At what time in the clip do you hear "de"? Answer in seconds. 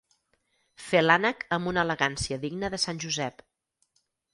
2.77-2.85